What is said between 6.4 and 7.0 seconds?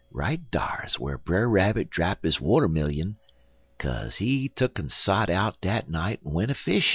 a fishin'.